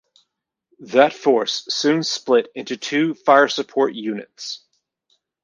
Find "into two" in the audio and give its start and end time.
2.55-3.13